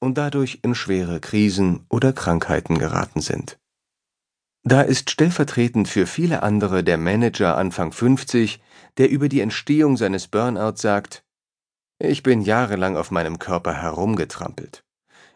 [0.00, 3.58] und dadurch in schwere Krisen oder Krankheiten geraten sind.
[4.62, 8.60] Da ist stellvertretend für viele andere der Manager Anfang 50,
[8.98, 11.24] der über die Entstehung seines Burnout sagt,
[11.98, 14.84] ich bin jahrelang auf meinem Körper herumgetrampelt.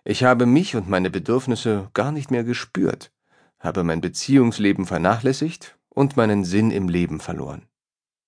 [0.04, 3.12] Ich habe mich und meine Bedürfnisse gar nicht mehr gespürt,
[3.58, 7.66] habe mein Beziehungsleben vernachlässigt und meinen Sinn im Leben verloren.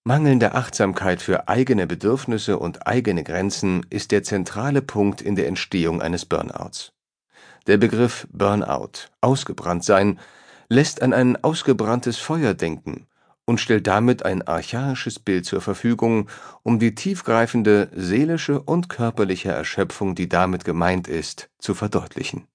[0.07, 6.01] Mangelnde Achtsamkeit für eigene Bedürfnisse und eigene Grenzen ist der zentrale Punkt in der Entstehung
[6.01, 6.93] eines Burnouts.
[7.67, 10.21] Der Begriff Burnout, ausgebrannt sein,
[10.69, 13.09] lässt an ein ausgebranntes Feuer denken
[13.47, 16.31] und stellt damit ein archaisches Bild zur Verfügung,
[16.63, 22.47] um die tiefgreifende seelische und körperliche Erschöpfung, die damit gemeint ist, zu verdeutlichen.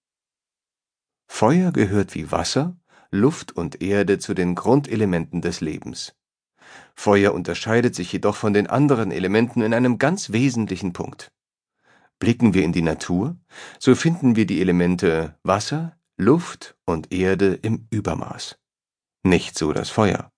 [1.27, 2.77] Feuer gehört wie Wasser,
[3.09, 6.13] Luft und Erde zu den Grundelementen des Lebens.
[6.95, 11.31] Feuer unterscheidet sich jedoch von den anderen Elementen in einem ganz wesentlichen Punkt.
[12.19, 13.37] Blicken wir in die Natur,
[13.79, 18.59] so finden wir die Elemente Wasser, Luft und Erde im Übermaß.
[19.23, 20.31] Nicht so das Feuer.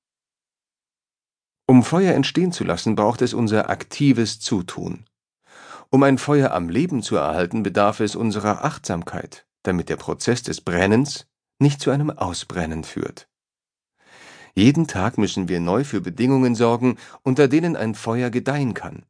[1.68, 5.06] Um Feuer entstehen zu lassen, braucht es unser aktives Zutun.
[5.90, 10.62] Um ein Feuer am Leben zu erhalten, bedarf es unserer Achtsamkeit, damit der Prozess des
[10.62, 11.28] Brennens
[11.60, 13.30] nicht zu einem Ausbrennen führt.
[14.56, 19.04] Jeden Tag müssen wir neu für Bedingungen sorgen, unter denen ein Feuer gedeihen kann.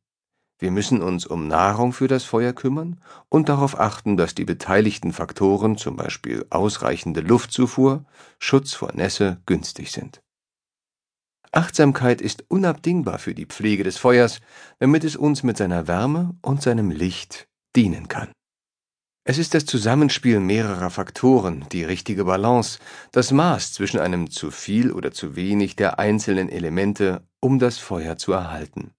[0.57, 5.11] Wir müssen uns um Nahrung für das Feuer kümmern und darauf achten, dass die beteiligten
[5.11, 8.05] Faktoren, zum Beispiel ausreichende Luftzufuhr,
[8.39, 10.21] Schutz vor Nässe, günstig sind.
[11.51, 14.39] Achtsamkeit ist unabdingbar für die Pflege des Feuers,
[14.79, 18.31] damit es uns mit seiner Wärme und seinem Licht dienen kann.
[19.25, 22.79] Es ist das Zusammenspiel mehrerer Faktoren, die richtige Balance,
[23.13, 28.17] das Maß zwischen einem zu viel oder zu wenig der einzelnen Elemente, um das Feuer
[28.17, 28.91] zu erhalten.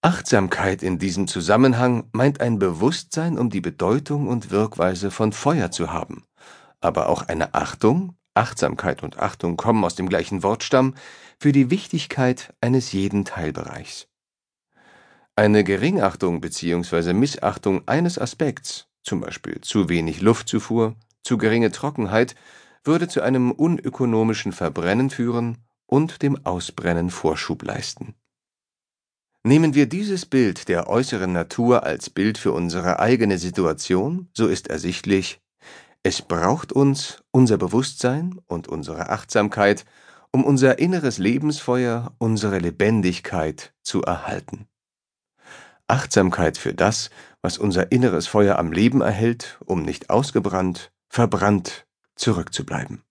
[0.00, 5.92] Achtsamkeit in diesem Zusammenhang meint ein Bewusstsein um die Bedeutung und Wirkweise von Feuer zu
[5.92, 6.24] haben,
[6.80, 10.94] aber auch eine Achtung, Achtsamkeit und Achtung kommen aus dem gleichen Wortstamm,
[11.38, 14.08] für die Wichtigkeit eines jeden Teilbereichs.
[15.36, 17.12] Eine Geringachtung bzw.
[17.12, 22.34] Missachtung eines Aspekts zum Beispiel zu wenig Luftzufuhr, zu geringe Trockenheit,
[22.84, 28.14] würde zu einem unökonomischen Verbrennen führen und dem Ausbrennen Vorschub leisten.
[29.44, 34.68] Nehmen wir dieses Bild der äußeren Natur als Bild für unsere eigene Situation, so ist
[34.68, 35.40] ersichtlich,
[36.02, 39.84] es braucht uns, unser Bewusstsein und unsere Achtsamkeit,
[40.32, 44.68] um unser inneres Lebensfeuer, unsere Lebendigkeit zu erhalten.
[45.88, 47.10] Achtsamkeit für das,
[47.42, 53.02] was unser inneres Feuer am Leben erhält, um nicht ausgebrannt, verbrannt zurückzubleiben.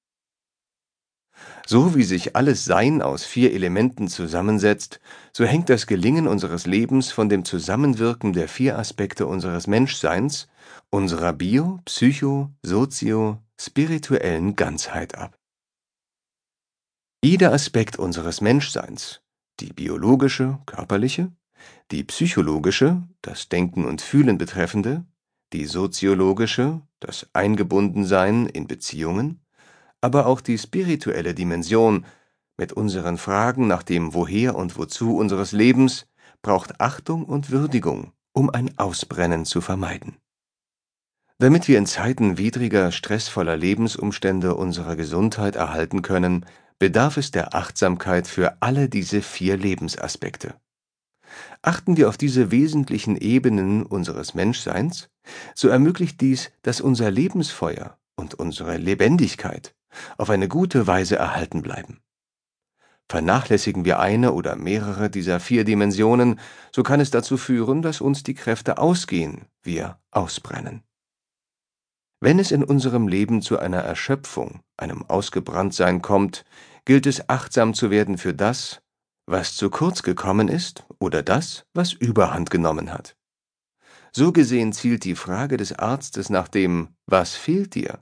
[1.66, 5.00] So wie sich alles Sein aus vier Elementen zusammensetzt,
[5.34, 10.48] so hängt das Gelingen unseres Lebens von dem Zusammenwirken der vier Aspekte unseres Menschseins,
[10.90, 15.38] unserer bio-, psycho-, sozio-, spirituellen Ganzheit ab.
[17.24, 19.22] Jeder Aspekt unseres Menschseins,
[19.60, 21.32] die biologische, körperliche,
[21.92, 25.06] die psychologische, das Denken und Fühlen betreffende,
[25.54, 29.42] die soziologische, das Eingebundensein in Beziehungen,
[30.02, 32.06] aber auch die spirituelle Dimension
[32.58, 36.08] mit unseren Fragen nach dem Woher und Wozu unseres Lebens
[36.42, 40.18] braucht Achtung und Würdigung, um ein Ausbrennen zu vermeiden.
[41.40, 46.46] Damit wir in Zeiten widriger, stressvoller Lebensumstände unsere Gesundheit erhalten können,
[46.80, 50.56] bedarf es der Achtsamkeit für alle diese vier Lebensaspekte.
[51.62, 55.10] Achten wir auf diese wesentlichen Ebenen unseres Menschseins,
[55.56, 59.76] so ermöglicht dies, dass unser Lebensfeuer und unsere Lebendigkeit
[60.18, 62.00] auf eine gute Weise erhalten bleiben.
[63.10, 66.40] Vernachlässigen wir eine oder mehrere dieser vier Dimensionen,
[66.76, 70.84] so kann es dazu führen, dass uns die Kräfte ausgehen, wir ausbrennen.
[72.20, 76.44] Wenn es in unserem Leben zu einer Erschöpfung, einem Ausgebranntsein kommt,
[76.84, 78.82] gilt es achtsam zu werden für das,
[79.28, 83.16] was zu kurz gekommen ist oder das, was Überhand genommen hat.
[84.12, 88.00] So gesehen zielt die Frage des Arztes nach dem Was fehlt dir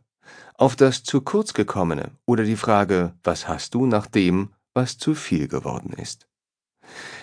[0.58, 5.16] auf das zu kurz gekommene oder die Frage Was hast du nach dem, was zu
[5.16, 6.28] viel geworden ist.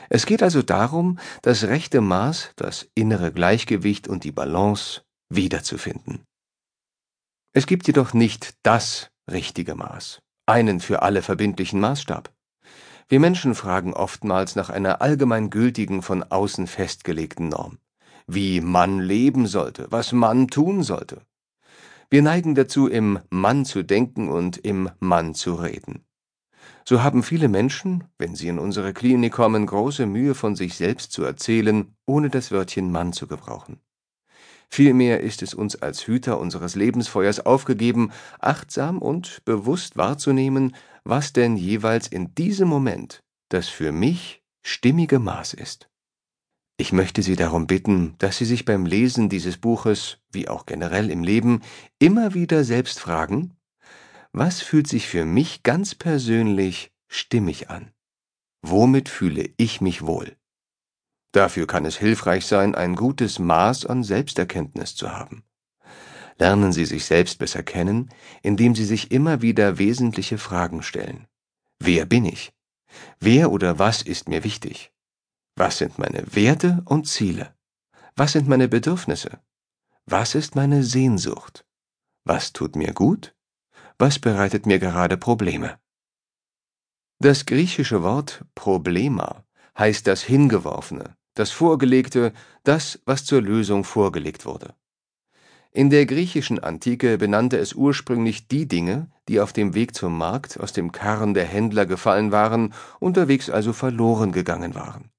[0.08, 6.24] Es geht also darum, das rechte Maß, das innere Gleichgewicht und die Balance wiederzufinden.
[7.54, 12.34] Es gibt jedoch nicht das richtige Maß, einen für alle verbindlichen Maßstab.
[13.08, 17.78] Wir Menschen fragen oftmals nach einer allgemeingültigen, von außen festgelegten Norm.
[18.26, 21.22] Wie man leben sollte, was man tun sollte.
[22.10, 26.04] Wir neigen dazu, im Mann zu denken und im Mann zu reden.
[26.84, 31.12] So haben viele Menschen, wenn sie in unsere Klinik kommen, große Mühe von sich selbst
[31.12, 33.80] zu erzählen, ohne das Wörtchen Mann zu gebrauchen.
[34.68, 38.10] Vielmehr ist es uns als Hüter unseres Lebensfeuers aufgegeben,
[38.40, 45.54] achtsam und bewusst wahrzunehmen, was denn jeweils in diesem Moment das für mich stimmige Maß
[45.54, 45.88] ist.
[46.78, 51.10] Ich möchte Sie darum bitten, dass Sie sich beim Lesen dieses Buches, wie auch generell
[51.10, 51.60] im Leben,
[51.98, 53.56] immer wieder selbst fragen,
[54.32, 57.92] was fühlt sich für mich ganz persönlich stimmig an?
[58.62, 60.36] Womit fühle ich mich wohl?
[61.32, 65.44] Dafür kann es hilfreich sein, ein gutes Maß an Selbsterkenntnis zu haben.
[66.42, 68.08] Lernen Sie sich selbst besser kennen,
[68.42, 71.28] indem Sie sich immer wieder wesentliche Fragen stellen.
[71.78, 72.52] Wer bin ich?
[73.20, 74.92] Wer oder was ist mir wichtig?
[75.54, 77.54] Was sind meine Werte und Ziele?
[78.16, 79.38] Was sind meine Bedürfnisse?
[80.04, 81.64] Was ist meine Sehnsucht?
[82.24, 83.36] Was tut mir gut?
[83.96, 85.78] Was bereitet mir gerade Probleme?
[87.20, 89.44] Das griechische Wort Problema
[89.78, 92.32] heißt das Hingeworfene, das Vorgelegte,
[92.64, 94.74] das, was zur Lösung vorgelegt wurde.
[95.74, 100.60] In der griechischen Antike benannte es ursprünglich die Dinge, die auf dem Weg zum Markt
[100.60, 105.10] aus dem Karren der Händler gefallen waren, unterwegs also verloren gegangen waren.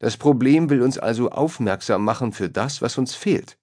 [0.00, 3.58] Das Problem will uns also aufmerksam machen für das, was uns fehlt.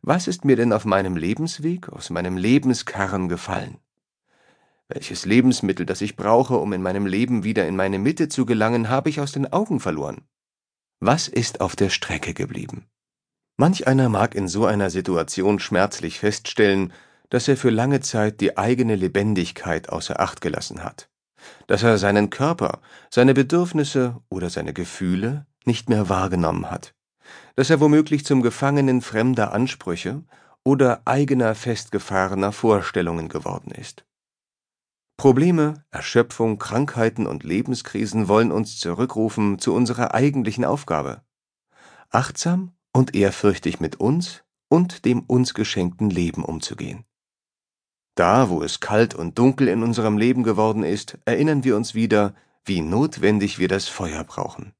[0.00, 3.76] Was ist mir denn auf meinem Lebensweg, aus meinem Lebenskarren gefallen?
[4.88, 8.88] Welches Lebensmittel, das ich brauche, um in meinem Leben wieder in meine Mitte zu gelangen,
[8.88, 10.22] habe ich aus den Augen verloren?
[10.98, 12.86] Was ist auf der Strecke geblieben?
[13.56, 16.92] Manch einer mag in so einer Situation schmerzlich feststellen,
[17.28, 21.08] dass er für lange Zeit die eigene Lebendigkeit außer Acht gelassen hat,
[21.66, 26.94] dass er seinen Körper, seine Bedürfnisse oder seine Gefühle nicht mehr wahrgenommen hat,
[27.56, 30.24] dass er womöglich zum Gefangenen fremder Ansprüche
[30.64, 34.04] oder eigener festgefahrener Vorstellungen geworden ist.
[35.16, 41.22] Probleme, Erschöpfung, Krankheiten und Lebenskrisen wollen uns zurückrufen zu unserer eigentlichen Aufgabe.
[42.10, 47.04] Achtsam und ehrfürchtig mit uns und dem uns geschenkten Leben umzugehen.
[48.14, 52.34] Da, wo es kalt und dunkel in unserem Leben geworden ist, erinnern wir uns wieder,
[52.64, 54.72] wie notwendig wir das Feuer brauchen.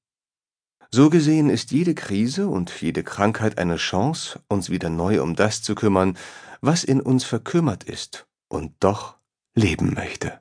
[0.91, 5.63] So gesehen ist jede Krise und jede Krankheit eine Chance, uns wieder neu um das
[5.63, 6.19] zu kümmern,
[6.61, 9.17] was in uns verkümmert ist und doch
[9.55, 10.41] leben möchte.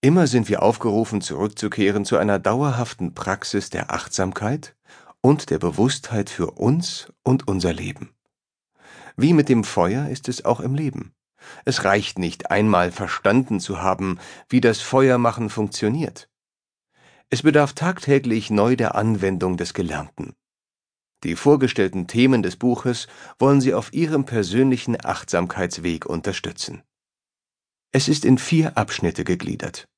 [0.00, 4.76] Immer sind wir aufgerufen, zurückzukehren zu einer dauerhaften Praxis der Achtsamkeit
[5.24, 8.14] und der Bewusstheit für uns und unser Leben.
[9.16, 11.14] Wie mit dem Feuer ist es auch im Leben.
[11.64, 14.18] Es reicht nicht einmal verstanden zu haben,
[14.50, 16.28] wie das Feuermachen funktioniert.
[17.30, 20.34] Es bedarf tagtäglich neu der Anwendung des Gelernten.
[21.22, 23.06] Die vorgestellten Themen des Buches
[23.38, 26.82] wollen Sie auf Ihrem persönlichen Achtsamkeitsweg unterstützen.
[27.92, 29.88] Es ist in vier Abschnitte gegliedert.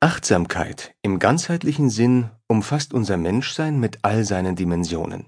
[0.00, 5.26] Achtsamkeit im ganzheitlichen Sinn umfasst unser Menschsein mit all seinen Dimensionen.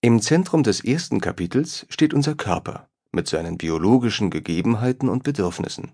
[0.00, 5.92] Im Zentrum des ersten Kapitels steht unser Körper mit seinen biologischen Gegebenheiten und Bedürfnissen.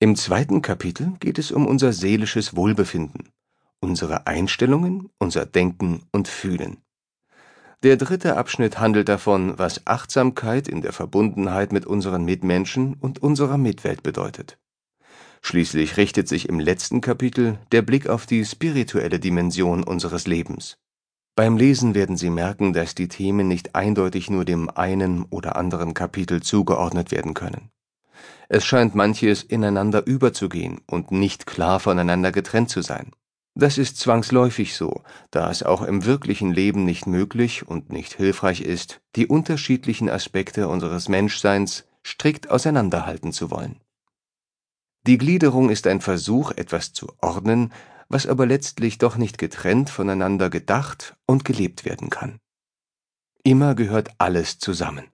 [0.00, 3.28] Im zweiten Kapitel geht es um unser seelisches Wohlbefinden,
[3.78, 6.78] unsere Einstellungen, unser Denken und Fühlen.
[7.84, 13.56] Der dritte Abschnitt handelt davon, was Achtsamkeit in der Verbundenheit mit unseren Mitmenschen und unserer
[13.56, 14.58] Mitwelt bedeutet.
[15.46, 20.78] Schließlich richtet sich im letzten Kapitel der Blick auf die spirituelle Dimension unseres Lebens.
[21.36, 25.92] Beim Lesen werden Sie merken, dass die Themen nicht eindeutig nur dem einen oder anderen
[25.92, 27.68] Kapitel zugeordnet werden können.
[28.48, 33.10] Es scheint manches ineinander überzugehen und nicht klar voneinander getrennt zu sein.
[33.54, 38.62] Das ist zwangsläufig so, da es auch im wirklichen Leben nicht möglich und nicht hilfreich
[38.62, 43.83] ist, die unterschiedlichen Aspekte unseres Menschseins strikt auseinanderhalten zu wollen.
[45.06, 47.72] Die Gliederung ist ein Versuch, etwas zu ordnen,
[48.08, 52.38] was aber letztlich doch nicht getrennt voneinander gedacht und gelebt werden kann.
[53.42, 55.04] Immer gehört alles zusammen.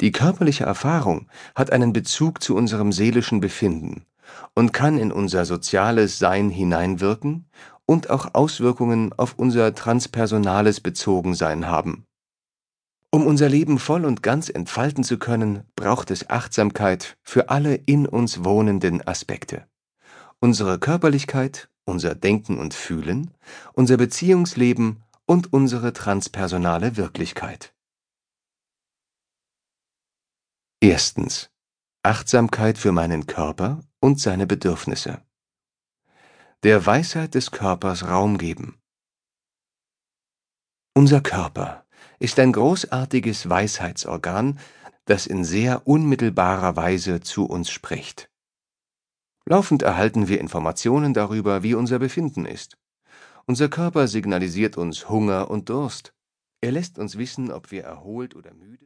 [0.00, 4.04] Die körperliche Erfahrung hat einen Bezug zu unserem seelischen Befinden
[4.54, 7.48] und kann in unser soziales Sein hineinwirken
[7.86, 12.07] und auch Auswirkungen auf unser transpersonales Bezogensein haben.
[13.10, 18.06] Um unser Leben voll und ganz entfalten zu können, braucht es Achtsamkeit für alle in
[18.06, 19.66] uns wohnenden Aspekte.
[20.40, 23.32] Unsere Körperlichkeit, unser Denken und Fühlen,
[23.72, 27.74] unser Beziehungsleben und unsere transpersonale Wirklichkeit.
[30.80, 31.50] Erstens.
[32.04, 35.20] Achtsamkeit für meinen Körper und seine Bedürfnisse.
[36.62, 38.80] Der Weisheit des Körpers Raum geben.
[40.94, 41.84] Unser Körper
[42.18, 44.58] ist ein großartiges Weisheitsorgan,
[45.04, 48.28] das in sehr unmittelbarer Weise zu uns spricht.
[49.46, 52.76] Laufend erhalten wir Informationen darüber, wie unser Befinden ist.
[53.46, 56.12] Unser Körper signalisiert uns Hunger und Durst.
[56.60, 58.68] Er lässt uns wissen, ob wir erholt oder müde